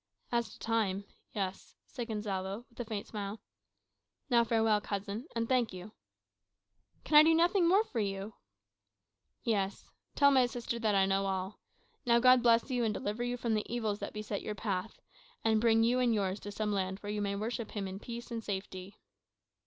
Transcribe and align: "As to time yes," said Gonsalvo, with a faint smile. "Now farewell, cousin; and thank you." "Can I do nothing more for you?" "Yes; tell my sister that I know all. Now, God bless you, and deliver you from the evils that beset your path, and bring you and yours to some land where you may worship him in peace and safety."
"As 0.31 0.51
to 0.53 0.57
time 0.59 1.05
yes," 1.31 1.75
said 1.85 2.07
Gonsalvo, 2.07 2.65
with 2.71 2.79
a 2.79 2.85
faint 2.85 3.05
smile. 3.05 3.39
"Now 4.31 4.43
farewell, 4.43 4.81
cousin; 4.81 5.27
and 5.35 5.47
thank 5.47 5.73
you." 5.73 5.91
"Can 7.03 7.17
I 7.17 7.21
do 7.23 7.35
nothing 7.35 7.67
more 7.67 7.83
for 7.83 7.99
you?" 7.99 8.33
"Yes; 9.43 9.85
tell 10.15 10.31
my 10.31 10.47
sister 10.47 10.79
that 10.79 10.95
I 10.95 11.05
know 11.05 11.27
all. 11.27 11.59
Now, 12.03 12.17
God 12.17 12.41
bless 12.41 12.71
you, 12.71 12.83
and 12.83 12.95
deliver 12.95 13.23
you 13.23 13.37
from 13.37 13.53
the 13.53 13.71
evils 13.71 13.99
that 13.99 14.11
beset 14.11 14.41
your 14.41 14.55
path, 14.55 14.99
and 15.43 15.61
bring 15.61 15.83
you 15.83 15.99
and 15.99 16.15
yours 16.15 16.39
to 16.39 16.51
some 16.51 16.71
land 16.73 16.97
where 17.01 17.11
you 17.11 17.21
may 17.21 17.35
worship 17.35 17.73
him 17.73 17.87
in 17.87 17.99
peace 17.99 18.31
and 18.31 18.43
safety." 18.43 18.97